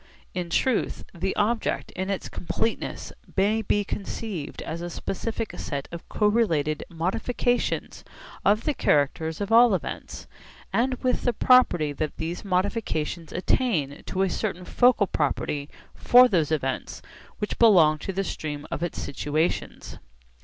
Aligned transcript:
In 0.33 0.49
truth 0.49 1.03
the 1.13 1.35
object 1.35 1.91
in 1.91 2.09
its 2.09 2.27
completeness 2.27 3.13
may 3.37 3.61
be 3.61 3.83
conceived 3.83 4.63
as 4.63 4.81
a 4.81 4.89
specific 4.89 5.53
set 5.59 5.87
of 5.91 6.09
correlated 6.09 6.83
modifications 6.89 8.03
of 8.43 8.63
the 8.63 8.73
characters 8.73 9.39
of 9.41 9.51
all 9.51 9.75
events, 9.75 10.25
with 11.03 11.21
the 11.21 11.33
property 11.33 11.93
that 11.93 12.17
these 12.17 12.43
modifications 12.43 13.31
attain 13.31 14.01
to 14.07 14.23
a 14.23 14.27
certain 14.31 14.65
focal 14.65 15.05
property 15.05 15.69
for 15.93 16.27
those 16.27 16.51
events 16.51 17.03
which 17.37 17.59
belong 17.59 17.99
to 17.99 18.11
the 18.11 18.23
stream 18.23 18.65
of 18.71 18.81
its 18.81 18.99
situations. 18.99 19.99